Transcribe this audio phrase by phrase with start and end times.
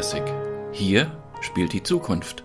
[0.00, 0.24] Classic.
[0.72, 1.12] Hier
[1.42, 2.42] spielt die Zukunft.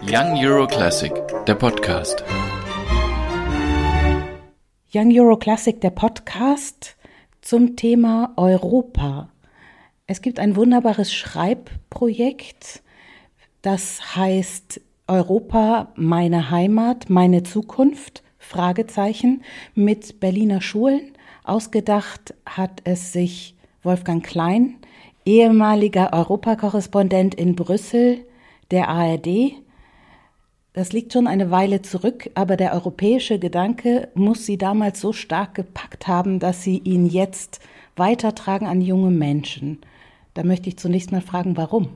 [0.00, 1.12] Young Euro Classic,
[1.46, 2.24] der Podcast.
[4.94, 6.96] Young Euro Classic, der Podcast
[7.42, 9.28] zum Thema Europa.
[10.06, 12.82] Es gibt ein wunderbares Schreibprojekt,
[13.60, 19.42] das heißt Europa, meine Heimat, meine Zukunft, Fragezeichen,
[19.74, 21.12] mit Berliner Schulen.
[21.48, 24.76] Ausgedacht hat es sich Wolfgang Klein,
[25.24, 28.18] ehemaliger Europakorrespondent in Brüssel
[28.70, 29.52] der ARD.
[30.72, 35.54] Das liegt schon eine Weile zurück, aber der europäische Gedanke muss sie damals so stark
[35.54, 37.60] gepackt haben, dass sie ihn jetzt
[37.96, 39.78] weitertragen an junge Menschen.
[40.34, 41.88] Da möchte ich zunächst mal fragen, warum?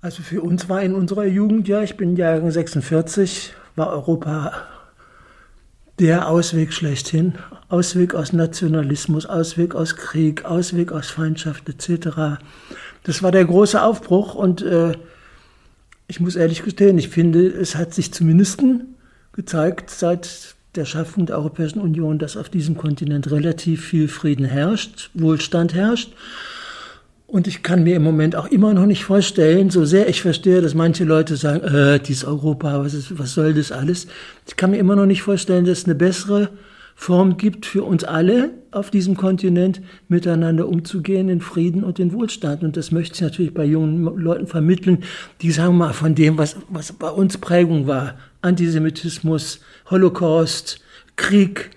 [0.00, 4.52] Also für uns war in unserer Jugend, ja, ich bin Jahrgang 46, war Europa
[5.98, 7.34] der Ausweg schlechthin.
[7.74, 12.38] Ausweg aus Nationalismus, Ausweg aus Krieg, Ausweg aus Feindschaft etc.
[13.02, 14.92] Das war der große Aufbruch und äh,
[16.06, 18.62] ich muss ehrlich gestehen, ich finde, es hat sich zumindest
[19.32, 25.10] gezeigt seit der Schaffung der Europäischen Union, dass auf diesem Kontinent relativ viel Frieden herrscht,
[25.14, 26.12] Wohlstand herrscht.
[27.26, 30.60] Und ich kann mir im Moment auch immer noch nicht vorstellen, so sehr ich verstehe,
[30.60, 34.06] dass manche Leute sagen, äh, dieses Europa, was, ist, was soll das alles?
[34.46, 36.50] Ich kann mir immer noch nicht vorstellen, dass eine bessere
[36.94, 42.62] Form gibt für uns alle auf diesem Kontinent, miteinander umzugehen in Frieden und in Wohlstand.
[42.62, 44.98] Und das möchte ich natürlich bei jungen Leuten vermitteln,
[45.42, 48.16] die sagen mal von dem, was, was bei uns Prägung war.
[48.42, 50.80] Antisemitismus, Holocaust,
[51.16, 51.70] Krieg.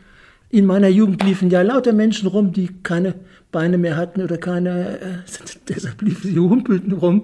[0.49, 3.15] In meiner Jugend liefen ja lauter Menschen rum, die keine
[3.51, 5.17] Beine mehr hatten oder keine, äh,
[5.69, 7.23] deshalb liefen sie humpelten rum,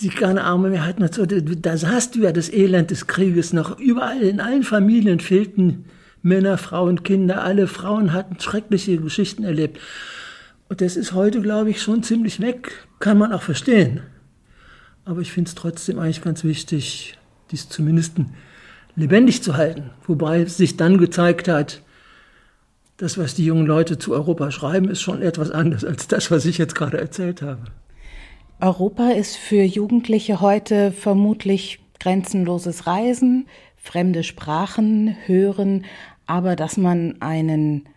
[0.00, 1.06] die keine Arme mehr hatten.
[1.10, 1.26] So.
[1.26, 3.78] Da sahst du ja das Elend des Krieges noch.
[3.78, 5.84] Überall, in allen Familien fehlten
[6.22, 9.78] Männer, Frauen, Kinder, alle Frauen hatten schreckliche Geschichten erlebt.
[10.68, 12.86] Und das ist heute, glaube ich, schon ziemlich weg.
[12.98, 14.02] Kann man auch verstehen.
[15.04, 17.18] Aber ich finde es trotzdem eigentlich ganz wichtig,
[17.50, 18.14] dies zumindest
[18.94, 19.90] lebendig zu halten.
[20.06, 21.82] Wobei sich dann gezeigt hat,
[22.98, 26.44] das, was die jungen Leute zu Europa schreiben, ist schon etwas anders als das, was
[26.44, 27.64] ich jetzt gerade erzählt habe.
[28.60, 35.86] Europa ist für Jugendliche heute vermutlich grenzenloses Reisen, fremde Sprachen hören,
[36.30, 37.88] aber dass man einen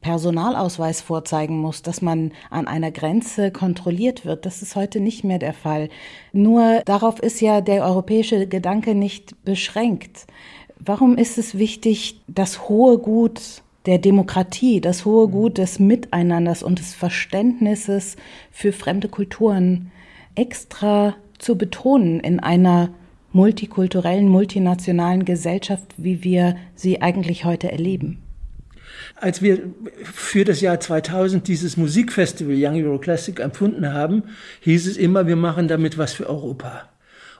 [0.00, 4.46] Personalausweis vorzeigen muss, dass man an einer Grenze kontrolliert wird.
[4.46, 5.90] Das ist heute nicht mehr der Fall.
[6.32, 10.26] Nur darauf ist ja der europäische Gedanke nicht beschränkt.
[10.78, 16.78] Warum ist es wichtig, das hohe Gut der Demokratie, das hohe Gut des Miteinanders und
[16.78, 18.16] des Verständnisses
[18.50, 19.90] für fremde Kulturen
[20.36, 22.88] extra zu betonen in einer
[23.34, 28.18] multikulturellen, multinationalen Gesellschaft, wie wir sie eigentlich heute erleben.
[29.16, 29.60] Als wir
[30.04, 34.22] für das Jahr 2000 dieses Musikfestival Young Euro Classic empfunden haben,
[34.60, 36.88] hieß es immer, wir machen damit was für Europa.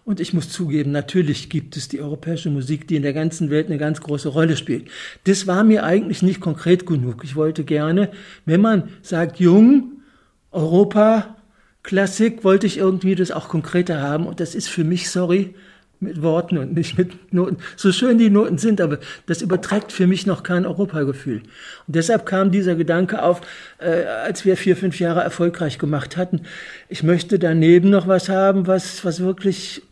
[0.05, 3.69] Und ich muss zugeben, natürlich gibt es die europäische Musik, die in der ganzen Welt
[3.69, 4.89] eine ganz große Rolle spielt.
[5.25, 7.23] Das war mir eigentlich nicht konkret genug.
[7.25, 8.11] Ich wollte gerne,
[8.45, 10.03] wenn man sagt, jung,
[10.51, 11.37] Europa,
[11.83, 14.27] Klassik, wollte ich irgendwie das auch konkreter haben.
[14.27, 15.55] Und das ist für mich, sorry,
[16.05, 17.59] mit Worten und nicht mit Noten.
[17.77, 21.39] So schön die Noten sind, aber das überträgt für mich noch kein Europagefühl.
[21.87, 23.41] Und deshalb kam dieser Gedanke auf,
[23.79, 26.43] äh, als wir vier, fünf Jahre erfolgreich gemacht hatten.
[26.89, 29.83] Ich möchte daneben noch was haben, was, was wirklich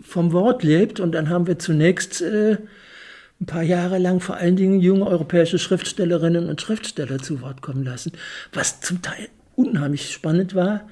[0.00, 1.00] vom Wort lebt.
[1.00, 2.58] Und dann haben wir zunächst äh,
[3.40, 7.84] ein paar Jahre lang vor allen Dingen junge europäische Schriftstellerinnen und Schriftsteller zu Wort kommen
[7.84, 8.12] lassen,
[8.52, 10.88] was zum Teil unheimlich spannend war.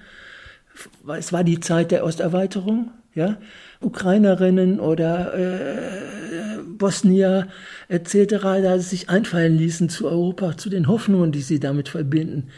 [1.17, 3.39] Es war die Zeit der Osterweiterung ja,
[3.81, 7.49] Ukrainerinnen oder äh, Bosnier
[7.89, 12.49] etc., da sich einfallen ließen zu Europa, zu den Hoffnungen, die sie damit verbinden.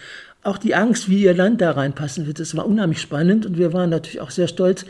[0.42, 3.72] Auch die Angst, wie ihr Land da reinpassen wird, das war unheimlich spannend und wir
[3.72, 4.86] waren natürlich auch sehr stolz,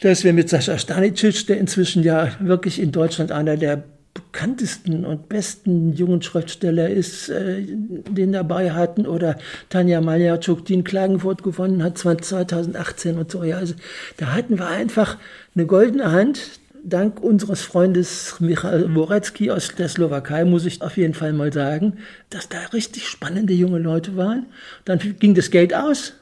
[0.00, 3.82] dass wir mit Sascha Stanicic, der inzwischen ja wirklich in Deutschland einer der
[4.14, 9.38] bekanntesten und besten jungen Schriftsteller ist, äh, den dabei hatten, oder
[9.68, 13.44] Tanja Maljatschuk, die in Klagenfurt gewonnen hat, 2018 und so.
[13.44, 13.74] Ja, also
[14.16, 15.18] da hatten wir einfach
[15.54, 16.60] eine goldene Hand.
[16.84, 21.98] Dank unseres Freundes Michael Worecki aus der Slowakei muss ich auf jeden Fall mal sagen,
[22.30, 24.46] dass da richtig spannende junge Leute waren.
[24.84, 26.12] Dann ging das Geld aus.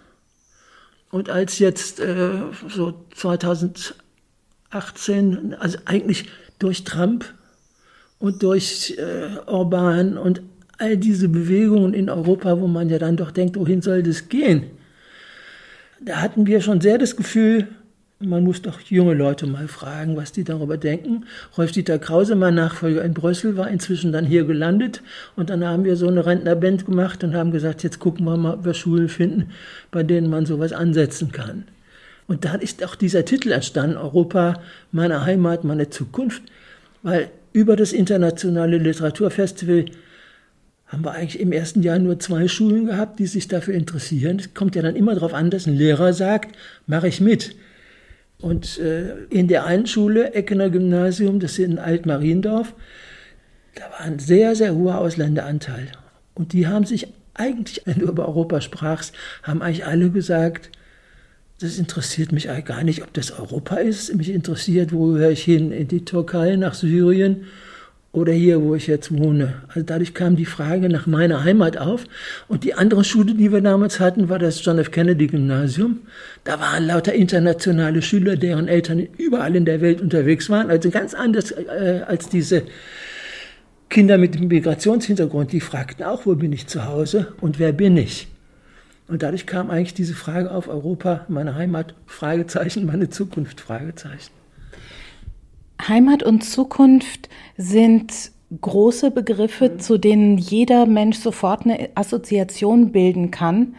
[1.11, 2.31] Und als jetzt äh,
[2.69, 6.29] so 2018, also eigentlich
[6.59, 7.27] durch Trump
[8.19, 10.43] und durch äh, Orban und
[10.79, 14.65] all diese Bewegungen in Europa, wo man ja dann doch denkt, wohin soll das gehen?
[16.01, 17.69] Da hatten wir schon sehr das Gefühl,
[18.19, 21.27] Man muss doch junge Leute mal fragen, was die darüber denken.
[21.59, 25.03] Rolf-Dieter Krause, mein Nachfolger in Brüssel, war inzwischen dann hier gelandet.
[25.37, 28.55] Und dann haben wir so eine Rentnerband gemacht und haben gesagt, jetzt gucken wir mal,
[28.55, 29.51] ob wir Schulen finden,
[29.91, 31.65] bei denen man sowas ansetzen kann.
[32.27, 36.43] Und da ist auch dieser Titel entstanden, Europa, meine Heimat, meine Zukunft.
[37.03, 39.87] Weil über das internationale Literaturfestival
[40.89, 44.39] haben wir eigentlich im ersten Jahr nur zwei Schulen gehabt, die sich dafür interessieren.
[44.39, 46.55] Es kommt ja dann immer darauf an, dass ein Lehrer sagt,
[46.87, 47.57] mache ich mit.
[48.43, 52.75] Und äh, in der einen Schule, Eckener Gymnasium, das ist in Altmariendorf,
[53.75, 55.89] da war ein sehr, sehr hoher Ausländeranteil.
[56.35, 60.71] Und die haben sich eigentlich, wenn du über Europa sprachst, haben eigentlich alle gesagt,
[61.59, 64.15] das interessiert mich gar nicht, ob das Europa ist.
[64.15, 65.73] Mich interessiert, wo höre ich hin?
[65.73, 67.47] In die Türkei, nach Syrien
[68.13, 69.55] oder hier, wo ich jetzt wohne.
[69.69, 72.05] Also dadurch kam die Frage nach meiner Heimat auf.
[72.49, 74.91] Und die andere Schule, die wir damals hatten, war das John F.
[74.91, 76.01] Kennedy Gymnasium.
[76.45, 80.71] Da waren lauter internationale Schüler, deren Eltern überall in der Welt unterwegs waren.
[80.71, 82.65] Also ganz anders äh, als diese
[83.89, 85.53] Kinder mit Migrationshintergrund.
[85.53, 88.29] Die fragten auch, wo bin ich zu Hause und wer bin ich?
[89.09, 94.33] Und dadurch kam eigentlich diese Frage auf Europa, meine Heimat, Fragezeichen, meine Zukunft, Fragezeichen.
[95.87, 98.13] Heimat und Zukunft sind
[98.61, 99.79] große Begriffe, mhm.
[99.79, 103.75] zu denen jeder Mensch sofort eine Assoziation bilden kann.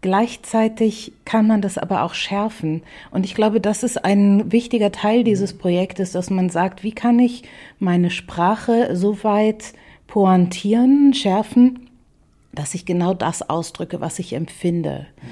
[0.00, 2.82] Gleichzeitig kann man das aber auch schärfen.
[3.10, 7.18] Und ich glaube, das ist ein wichtiger Teil dieses Projektes, dass man sagt, wie kann
[7.18, 7.44] ich
[7.78, 9.72] meine Sprache so weit
[10.06, 11.83] pointieren, schärfen,
[12.54, 15.06] dass ich genau das ausdrücke, was ich empfinde.
[15.20, 15.28] Mhm.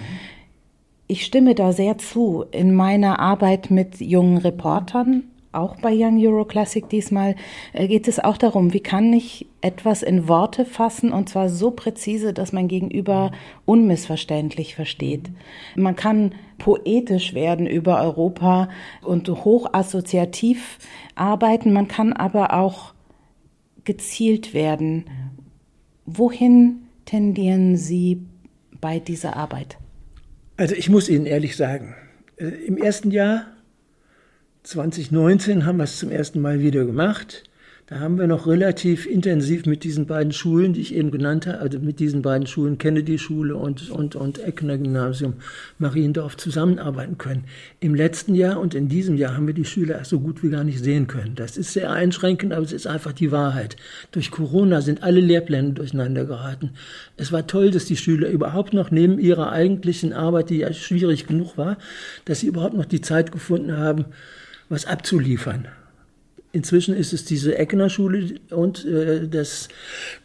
[1.06, 2.44] Ich stimme da sehr zu.
[2.52, 7.36] In meiner Arbeit mit jungen Reportern auch bei Young Euro Classic diesmal
[7.74, 11.70] äh, geht es auch darum, wie kann ich etwas in Worte fassen und zwar so
[11.70, 13.32] präzise, dass mein Gegenüber
[13.66, 15.30] unmissverständlich versteht.
[15.76, 18.70] Man kann poetisch werden über Europa
[19.02, 20.78] und hochassoziativ
[21.14, 22.94] arbeiten, man kann aber auch
[23.84, 25.04] gezielt werden.
[26.06, 28.22] Wohin tendieren Sie
[28.80, 29.78] bei dieser Arbeit?
[30.56, 31.94] Also ich muss Ihnen ehrlich sagen,
[32.36, 33.46] äh, im ersten Jahr
[34.64, 37.44] 2019 haben wir es zum ersten Mal wieder gemacht.
[37.92, 41.58] Da haben wir noch relativ intensiv mit diesen beiden Schulen, die ich eben genannt habe,
[41.58, 45.34] also mit diesen beiden Schulen, Kennedy-Schule und, und, und Eckner Gymnasium
[45.78, 47.44] Mariendorf zusammenarbeiten können.
[47.80, 50.64] Im letzten Jahr und in diesem Jahr haben wir die Schüler so gut wie gar
[50.64, 51.34] nicht sehen können.
[51.34, 53.76] Das ist sehr einschränkend, aber es ist einfach die Wahrheit.
[54.10, 56.70] Durch Corona sind alle Lehrpläne durcheinander geraten.
[57.18, 61.26] Es war toll, dass die Schüler überhaupt noch neben ihrer eigentlichen Arbeit, die ja schwierig
[61.26, 61.76] genug war,
[62.24, 64.06] dass sie überhaupt noch die Zeit gefunden haben,
[64.70, 65.68] was abzuliefern.
[66.52, 69.68] Inzwischen ist es diese Eckner Schule und äh, das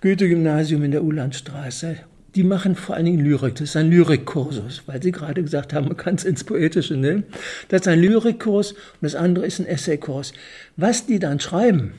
[0.02, 1.96] Goethe-Gymnasium in der Ulandstraße.
[2.36, 3.56] Die machen vor allen Dingen Lyrik.
[3.56, 7.24] Das ist ein Lyrikkursus, weil Sie gerade gesagt haben, man kann es ins Poetische nehmen.
[7.70, 10.34] Das ist ein Lyrikkurs und das andere ist ein Essaykurs.
[10.76, 11.94] Was die dann schreiben,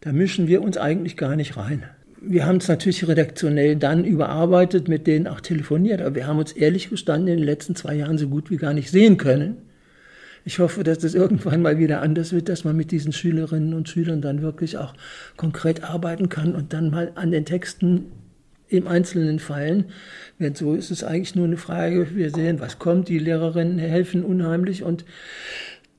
[0.00, 1.84] da mischen wir uns eigentlich gar nicht rein.
[2.22, 6.52] Wir haben es natürlich redaktionell dann überarbeitet, mit denen auch telefoniert, aber wir haben uns
[6.52, 9.58] ehrlich gestanden in den letzten zwei Jahren so gut wie gar nicht sehen können
[10.44, 13.88] ich hoffe, dass das irgendwann mal wieder anders wird, dass man mit diesen Schülerinnen und
[13.88, 14.94] Schülern dann wirklich auch
[15.36, 18.06] konkret arbeiten kann und dann mal an den Texten
[18.68, 19.86] im Einzelnen fallen.
[20.38, 24.24] Denn so ist es eigentlich nur eine Frage, wir sehen, was kommt, die Lehrerinnen helfen
[24.24, 25.04] unheimlich und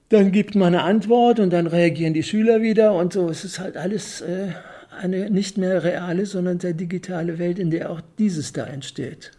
[0.10, 3.30] dann gibt man eine Antwort und dann reagieren die Schüler wieder und so.
[3.30, 4.50] Es ist halt alles äh,
[5.00, 9.32] eine nicht mehr reale, sondern sehr digitale Welt, in der auch dieses da entsteht.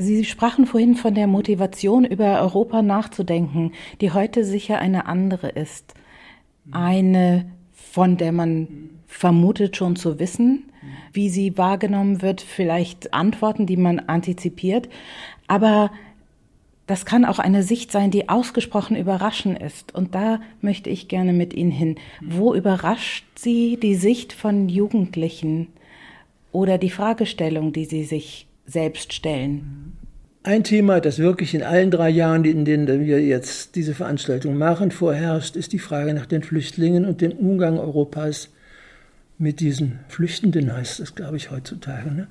[0.00, 5.92] Sie sprachen vorhin von der Motivation, über Europa nachzudenken, die heute sicher eine andere ist.
[6.70, 8.68] Eine, von der man
[9.06, 10.70] vermutet schon zu wissen,
[11.12, 14.88] wie sie wahrgenommen wird, vielleicht Antworten, die man antizipiert.
[15.48, 15.90] Aber
[16.86, 19.94] das kann auch eine Sicht sein, die ausgesprochen überraschend ist.
[19.94, 21.96] Und da möchte ich gerne mit Ihnen hin.
[22.22, 25.68] Wo überrascht Sie die Sicht von Jugendlichen
[26.52, 29.96] oder die Fragestellung, die sie sich selbst stellen.
[30.42, 34.90] Ein Thema, das wirklich in allen drei Jahren, in denen wir jetzt diese Veranstaltung machen,
[34.90, 38.48] vorherrscht, ist die Frage nach den Flüchtlingen und dem Umgang Europas
[39.36, 42.10] mit diesen Flüchtenden, heißt es, glaube ich, heutzutage.
[42.10, 42.26] Ne?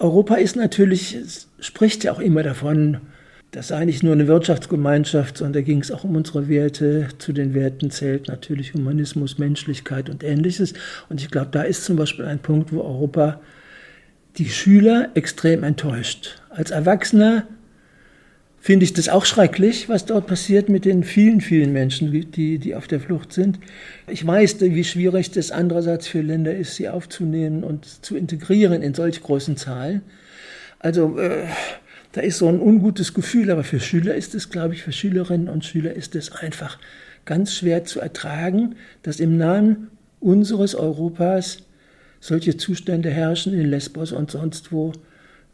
[0.00, 1.16] Europa ist natürlich,
[1.60, 2.98] spricht ja auch immer davon,
[3.50, 7.08] das sei nicht nur eine Wirtschaftsgemeinschaft, sondern da ging es auch um unsere Werte.
[7.18, 10.74] Zu den Werten zählt natürlich Humanismus, Menschlichkeit und ähnliches.
[11.08, 13.40] Und ich glaube, da ist zum Beispiel ein Punkt, wo Europa
[14.36, 16.40] die Schüler extrem enttäuscht.
[16.50, 17.46] Als Erwachsener
[18.60, 22.74] finde ich das auch schrecklich, was dort passiert mit den vielen, vielen Menschen, die, die
[22.74, 23.58] auf der Flucht sind.
[24.06, 28.94] Ich weiß, wie schwierig das andererseits für Länder ist, sie aufzunehmen und zu integrieren in
[28.94, 30.02] solch großen Zahlen.
[30.80, 31.46] Also äh,
[32.12, 35.48] da ist so ein ungutes Gefühl, aber für Schüler ist es, glaube ich, für Schülerinnen
[35.48, 36.78] und Schüler ist es einfach
[37.24, 39.88] ganz schwer zu ertragen, dass im Namen
[40.20, 41.58] unseres Europas
[42.20, 44.92] solche Zustände herrschen in Lesbos und sonst wo,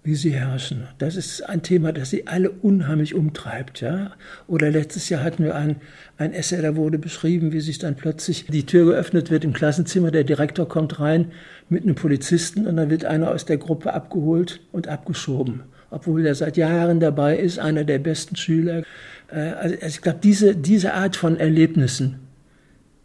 [0.05, 0.87] wie sie herrschen.
[0.99, 3.81] Das ist ein Thema, das sie alle unheimlich umtreibt.
[3.81, 4.13] Ja?
[4.47, 5.77] Oder letztes Jahr hatten wir ein,
[6.19, 10.11] ein Essay, da wurde beschrieben, wie sich dann plötzlich die Tür geöffnet wird im Klassenzimmer,
[10.11, 11.33] der Direktor kommt rein
[11.71, 15.63] mit einem Polizisten und dann wird einer aus der Gruppe abgeholt und abgeschoben.
[15.91, 18.83] Obwohl er seit Jahren dabei ist, einer der besten Schüler.
[19.31, 22.17] Äh, also ich glaube, diese, diese Art von Erlebnissen,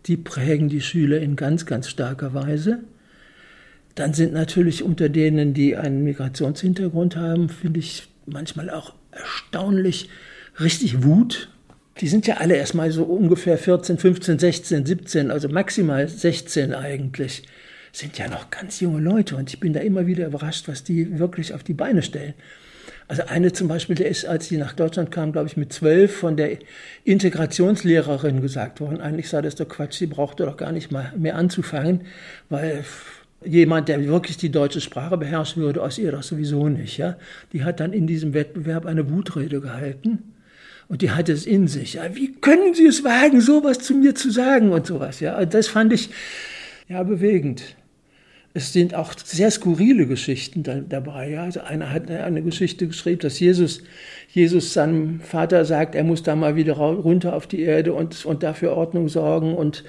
[0.06, 2.80] die prägen die Schüler in ganz, ganz starker Weise.
[4.00, 10.10] Dann sind natürlich unter denen, die einen Migrationshintergrund haben, finde ich manchmal auch erstaunlich
[10.58, 11.50] richtig Wut.
[12.00, 17.44] Die sind ja alle erstmal so ungefähr 14, 15, 16, 17, also maximal 16 eigentlich.
[17.92, 21.20] Sind ja noch ganz junge Leute und ich bin da immer wieder überrascht, was die
[21.20, 22.36] wirklich auf die Beine stellen.
[23.10, 26.16] Also eine zum Beispiel, der ist, als sie nach Deutschland kam, glaube ich, mit zwölf
[26.16, 26.58] von der
[27.04, 29.02] Integrationslehrerin gesagt worden.
[29.02, 32.06] Eigentlich sei das doch Quatsch, sie brauchte doch gar nicht mal mehr anzufangen,
[32.48, 32.86] weil
[33.46, 36.98] jemand, der wirklich die deutsche Sprache beherrschen würde, aus ihr doch sowieso nicht.
[36.98, 37.18] Ja?
[37.54, 40.34] Die hat dann in diesem Wettbewerb eine Wutrede gehalten.
[40.88, 41.94] Und die hatte es in sich.
[41.94, 45.20] Ja, wie können Sie es wagen, sowas zu mir zu sagen und sowas?
[45.20, 46.10] Ja, und das fand ich
[46.88, 47.76] ja bewegend.
[48.54, 51.30] Es sind auch sehr skurrile Geschichten da, dabei.
[51.30, 51.44] Ja.
[51.44, 53.84] Also einer hat eine Geschichte geschrieben, dass Jesus,
[54.30, 58.42] Jesus seinem Vater sagt, er muss da mal wieder runter auf die Erde und, und
[58.42, 59.54] dafür Ordnung sorgen.
[59.54, 59.84] Und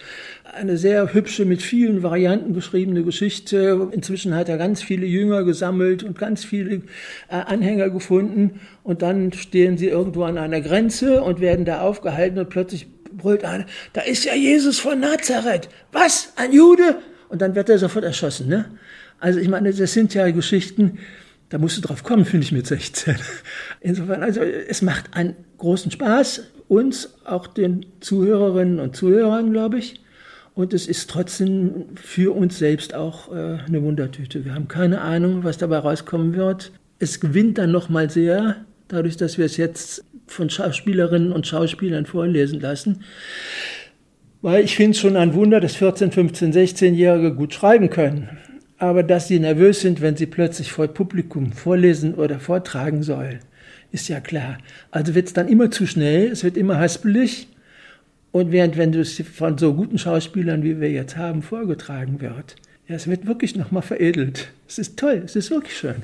[0.52, 3.88] eine sehr hübsche, mit vielen Varianten geschriebene Geschichte.
[3.92, 6.82] Inzwischen hat er ganz viele Jünger gesammelt und ganz viele
[7.28, 8.60] äh, Anhänger gefunden.
[8.82, 13.44] Und dann stehen sie irgendwo an einer Grenze und werden da aufgehalten und plötzlich brüllt
[13.44, 15.68] einer, da ist ja Jesus von Nazareth.
[15.92, 16.32] Was?
[16.36, 16.98] Ein Jude?
[17.30, 18.48] Und dann wird er sofort erschossen.
[18.48, 18.66] Ne?
[19.18, 20.98] Also ich meine, das sind ja Geschichten,
[21.48, 23.16] da musst du drauf kommen, finde ich mit 16.
[23.80, 30.00] Insofern, also es macht einen großen Spaß, uns, auch den Zuhörerinnen und Zuhörern, glaube ich.
[30.54, 34.44] Und es ist trotzdem für uns selbst auch äh, eine Wundertüte.
[34.44, 36.72] Wir haben keine Ahnung, was dabei rauskommen wird.
[36.98, 38.56] Es gewinnt dann nochmal sehr,
[38.88, 43.04] dadurch, dass wir es jetzt von Schauspielerinnen und Schauspielern vorlesen lassen.
[44.42, 48.38] Weil ich finde es schon ein Wunder, dass 14, 15, 16-Jährige gut schreiben können.
[48.78, 53.40] Aber dass sie nervös sind, wenn sie plötzlich vor Publikum vorlesen oder vortragen sollen,
[53.92, 54.58] ist ja klar.
[54.90, 57.48] Also wird es dann immer zu schnell, es wird immer haspelig.
[58.32, 62.56] Und während, wenn es von so guten Schauspielern, wie wir jetzt haben, vorgetragen wird,
[62.88, 64.50] ja, es wird wirklich nochmal veredelt.
[64.66, 65.96] Es ist toll, es ist wirklich schön.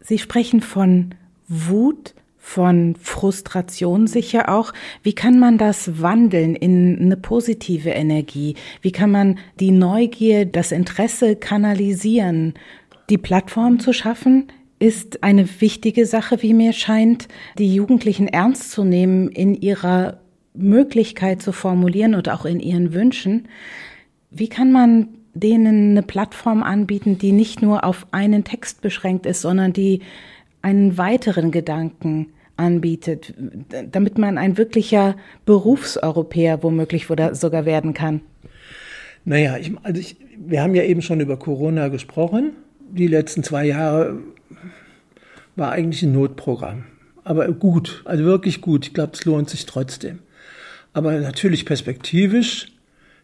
[0.00, 1.14] Sie sprechen von
[1.48, 4.74] Wut, von Frustration sicher auch.
[5.02, 8.54] Wie kann man das wandeln in eine positive Energie?
[8.82, 12.52] Wie kann man die Neugier, das Interesse kanalisieren?
[13.08, 14.48] Die Plattform zu schaffen
[14.78, 20.18] ist eine wichtige Sache, wie mir scheint, die Jugendlichen ernst zu nehmen in ihrer
[20.52, 23.48] Möglichkeit zu formulieren und auch in ihren Wünschen.
[24.30, 29.40] Wie kann man denen eine Plattform anbieten, die nicht nur auf einen Text beschränkt ist,
[29.40, 30.02] sondern die
[30.64, 33.34] einen weiteren Gedanken anbietet,
[33.92, 38.22] damit man ein wirklicher Berufseuropäer womöglich sogar werden kann?
[39.26, 42.52] Naja, ich, also ich, wir haben ja eben schon über Corona gesprochen.
[42.90, 44.18] Die letzten zwei Jahre
[45.54, 46.84] war eigentlich ein Notprogramm.
[47.24, 48.86] Aber gut, also wirklich gut.
[48.86, 50.20] Ich glaube, es lohnt sich trotzdem.
[50.94, 52.72] Aber natürlich perspektivisch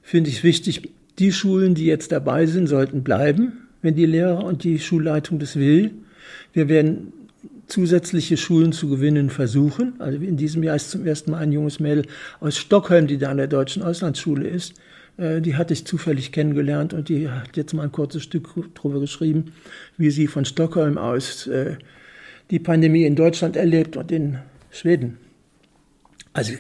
[0.03, 4.65] finde ich wichtig, die Schulen, die jetzt dabei sind, sollten bleiben, wenn die Lehrer und
[4.65, 5.93] die Schulleitung das will.
[6.53, 7.13] Wir werden
[7.71, 9.95] zusätzliche Schulen zu gewinnen versuchen.
[9.99, 12.07] Also in diesem Jahr ist zum ersten Mal ein junges Mädel
[12.41, 14.75] aus Stockholm, die da an der deutschen Auslandsschule ist.
[15.17, 19.01] Äh, die hatte ich zufällig kennengelernt und die hat jetzt mal ein kurzes Stück darüber
[19.01, 19.53] geschrieben,
[19.97, 21.77] wie sie von Stockholm aus äh,
[22.51, 24.39] die Pandemie in Deutschland erlebt und in
[24.71, 25.19] Schweden.
[26.33, 26.53] Also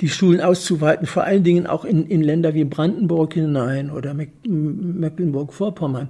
[0.00, 6.08] die Schulen auszuweiten, vor allen Dingen auch in, in Länder wie Brandenburg hinein oder Mecklenburg-Vorpommern.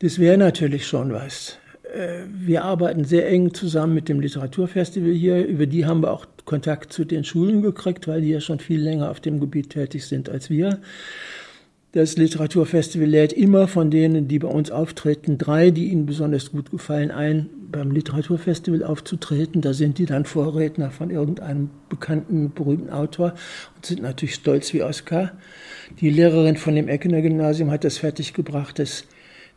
[0.00, 1.58] Das wäre natürlich schon was.
[1.98, 5.44] Äh, wir arbeiten sehr eng zusammen mit dem Literaturfestival hier.
[5.44, 8.80] Über die haben wir auch Kontakt zu den Schulen gekriegt, weil die ja schon viel
[8.80, 10.78] länger auf dem Gebiet tätig sind als wir.
[11.92, 16.70] Das Literaturfestival lädt immer von denen, die bei uns auftreten, drei, die ihnen besonders gut
[16.70, 19.62] gefallen, ein, beim Literaturfestival aufzutreten.
[19.62, 23.32] Da sind die dann Vorredner von irgendeinem bekannten, berühmten Autor
[23.74, 25.32] und sind natürlich stolz wie Oskar.
[26.00, 29.04] Die Lehrerin von dem Eckener Gymnasium hat das fertiggebracht, das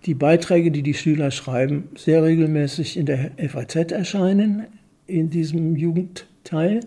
[0.05, 4.67] die Beiträge, die die Schüler schreiben, sehr regelmäßig in der FAZ erscheinen,
[5.07, 6.81] in diesem Jugendteil.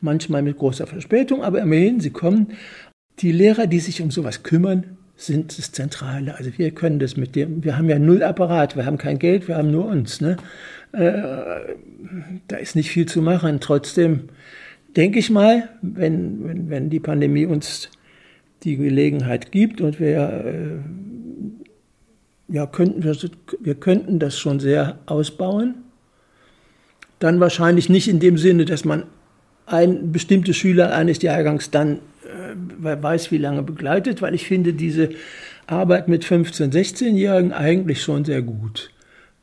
[0.00, 2.48] Manchmal mit großer Verspätung, aber immerhin, sie kommen.
[3.20, 6.34] Die Lehrer, die sich um sowas kümmern, sind das Zentrale.
[6.36, 9.46] Also wir können das mit dem, wir haben ja null Apparat, wir haben kein Geld,
[9.48, 10.20] wir haben nur uns.
[10.20, 10.36] Ne?
[10.92, 11.74] Äh,
[12.48, 13.60] da ist nicht viel zu machen.
[13.60, 14.28] Trotzdem
[14.96, 17.88] denke ich mal, wenn, wenn, wenn die Pandemie uns
[18.64, 21.61] die Gelegenheit gibt und wir, äh,
[22.52, 23.16] ja, könnten, wir,
[23.60, 25.74] wir könnten das schon sehr ausbauen,
[27.18, 29.04] dann wahrscheinlich nicht in dem Sinne, dass man
[29.66, 31.98] ein bestimmte Schüler eines Jahrgangs dann
[32.78, 35.10] wer weiß wie lange begleitet, weil ich finde diese
[35.66, 38.90] Arbeit mit 15-, 16-Jährigen eigentlich schon sehr gut.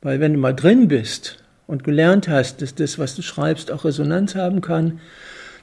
[0.02, 3.86] Weil wenn du mal drin bist und gelernt hast, dass das, was du schreibst, auch
[3.86, 5.00] Resonanz haben kann,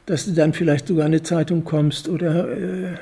[0.07, 2.95] dass du dann vielleicht sogar in eine Zeitung kommst oder äh,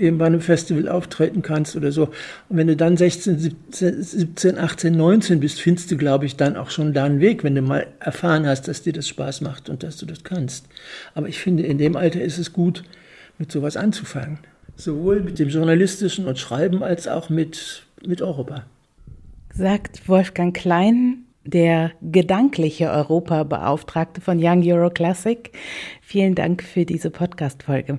[0.00, 2.04] eben bei einem Festival auftreten kannst oder so.
[2.48, 6.70] Und wenn du dann 16, 17, 18, 19 bist, findest du, glaube ich, dann auch
[6.70, 9.82] schon da einen Weg, wenn du mal erfahren hast, dass dir das Spaß macht und
[9.82, 10.66] dass du das kannst.
[11.14, 12.82] Aber ich finde, in dem Alter ist es gut,
[13.38, 14.38] mit sowas anzufangen.
[14.76, 18.64] Sowohl mit dem journalistischen und Schreiben als auch mit, mit Europa.
[19.52, 25.50] Sagt Wolfgang Klein, der gedankliche Europabeauftragte von Young Euro Classic.
[26.00, 27.98] Vielen Dank für diese Podcast-Folge.